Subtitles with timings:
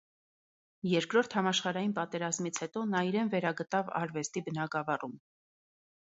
[0.91, 5.13] Երկրորդ համաշխարհային պատերազմից հետո նա իրեն վերագտավ արվեստի բնագավառում։